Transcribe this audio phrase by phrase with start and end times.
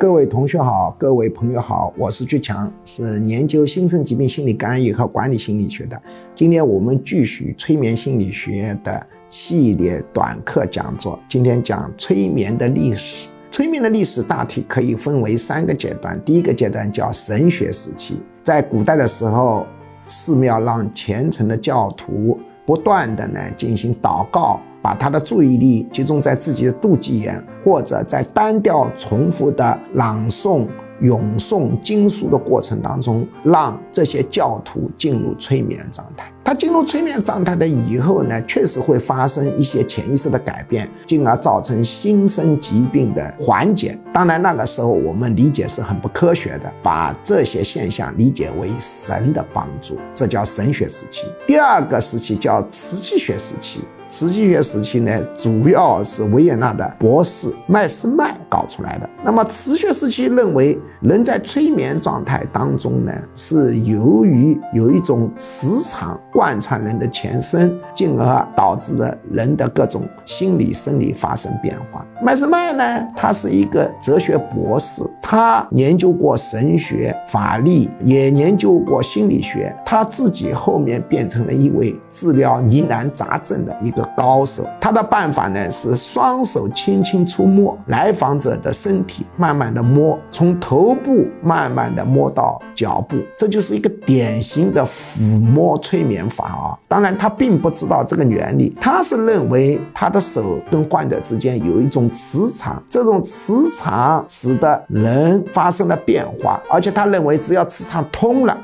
[0.00, 6.02] 各位同学好，各位朋友好，我是巨强，是研究新生疾病心理干预和管理心理学的。
[6.34, 13.28] 今天我们继续催眠心理学的系列短课讲座，今天讲催眠的历史。
[13.52, 19.66] 催眠的历史大体可以分为三个阶段，第一个阶段叫神学时期，在古代的时候，
[20.08, 22.40] 寺庙让虔诚的教徒
[22.70, 24.60] 不断的呢进行祷告。
[24.82, 30.66] 把他的注意力集中在自己的肚脐眼，或者在单调重复的朗诵、
[31.02, 36.32] 咏诵经书的过程当中，让这些教徒进入催眠状态。
[36.50, 43.96] 他进入催眠状态的以后呢，确实会发生一些潜意识的改变，进而造成心身疾病的缓解。
[44.12, 51.22] 当然，那个时候我们理解是很不科学的，把这些现象理解为神的帮助，这叫神学时期。
[51.46, 53.82] 第二个时期叫瓷器学时期。
[54.08, 59.08] 磁气学时期呢，主要是维也纳的博士麦斯麦搞出来的。
[59.22, 72.02] 那么磁学时期认为，人在催眠状态当中呢，是由于有一种磁场贯穿人的全身，进而导致了人的各种心理生理发生变化。
[72.22, 79.70] 麦斯麦呢，他是一个哲学博士，他研究过神学、法律，也研究过心理学。
[79.84, 84.00] 他自己后面变成了一位治疗疑难杂症的一个。
[84.16, 96.76] 高手，他的办法呢是双手轻轻触摸来访者的身体，慢慢的摸，从头部慢慢的摸到脚部，这就是一个典型的抚摸催眠法啊。
[96.88, 108.58] 当然，他并不知道这个原理，他是认为他的手跟患者之间有一种磁场，这种磁场使得人发生了变化，而且他认为只要磁场通了，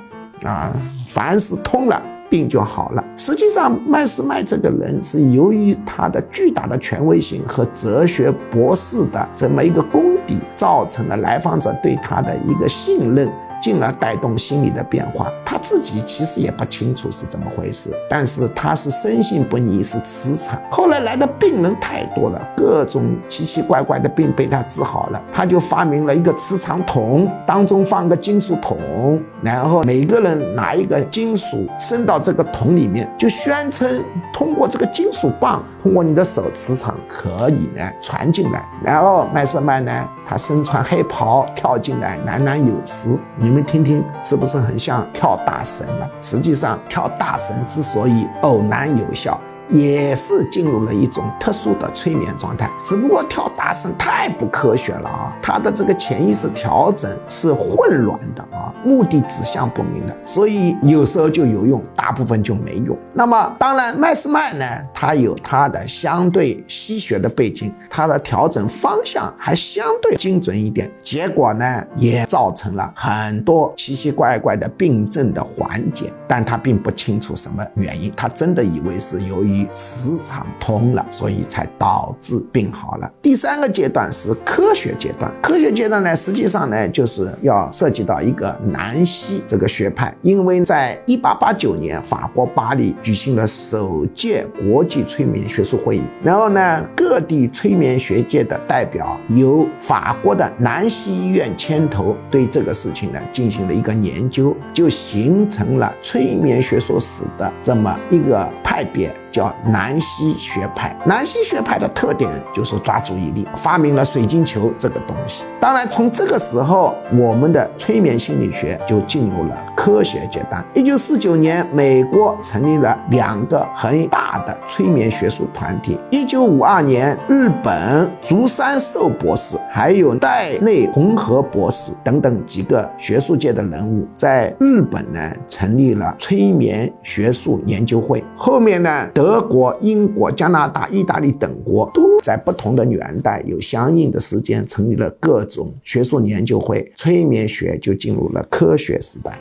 [0.45, 0.73] 啊，
[1.09, 2.03] 凡是通了。
[2.29, 3.05] 病就好了。
[3.17, 13.31] 实际上，麦斯麦这个人是由于他的巨大的权威性和哲学博士的这么一个功底，造成了来访者对他的一个信任。
[13.67, 20.57] 进而带动心理的变化，他自己其实也不清楚是怎么回事，但是他是深信不疑是磁场。
[20.71, 34.01] 后来来的病人太多了，各种奇奇怪怪的病被他治好了，他就发明了一个磁场桶，当中放个金属桶，然后每个人拿一个金属伸到这个桶里面，就宣称
[34.33, 43.19] 通过这个金属棒，通过你的手磁场可以呢传进来，然后麦瑟曼呢，他身穿黑袍跳进来，喃喃有词。
[43.39, 46.07] 你们听听，是不是很像跳大神了？
[46.21, 49.41] 实际上，跳大神之所以偶然有效。
[49.71, 55.37] 也是进入了一种特殊的催眠状态，只不过跳大神太不科学了啊！
[55.43, 62.97] 他的这个潜意识调整是混乱的啊，目的指向不明的，所以有时候就有用，大部分就没用。
[63.13, 79.56] 那么当然，麦斯曼呢，他有他的相对西学的背景，他的调整方向还相对精准一点，结果呢，也造成了很多奇奇怪怪的病症的缓解，但他并不清楚什么原因，他真的以为是由于。
[79.71, 83.09] 磁场通了，所以才导致病好了。
[83.23, 109.15] 第三个阶段是科学阶段，科学阶段呢，实际上呢，就是要涉及到一个南希这个学派，因为在一八八九年，法国巴黎举行了首届国际催眠学术会议，然后呢，各地催眠学界的代表由法国的南希医院牵头，对这个事情呢进行了一个研究，就形成了催眠学术史的这么一个派别。
[109.37, 115.45] 叫南希学派，南希学派的特点就是抓注意力，发明了水晶球这个东西。
[115.61, 120.65] 当然，从这个时候，我们的催眠心理学就进入了科学阶段。
[120.73, 126.01] 一九四九年，美国成立了两个很大的催眠学术团体。
[126.09, 138.25] 一九五二年，日本竹山寿博士，还有代内红和博士等等几个学术界的人物，在日本呢成立了催眠学术研究会。
[138.35, 149.37] 后面呢，德德国、英国、加拿大、意大利等国都在不同的年代有相应的时间成立了各种学术研究会，催眠学就进入了科学时代。